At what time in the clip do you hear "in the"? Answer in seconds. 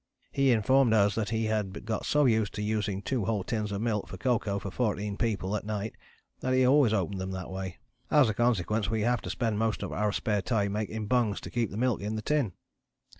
12.01-12.23